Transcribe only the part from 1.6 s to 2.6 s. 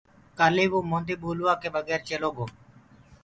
ڪي بگير چيلو گو؟